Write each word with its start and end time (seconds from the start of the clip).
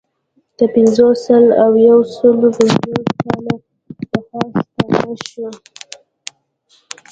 که 0.57 0.65
پنځوس، 0.73 1.17
سل 1.25 1.45
او 1.63 1.71
یو 1.87 1.99
سلو 2.15 2.47
پنځوس 2.57 3.03
کاله 3.21 3.53
پخوا 4.09 4.41
ستانه 4.69 5.13
شو. 5.29 5.47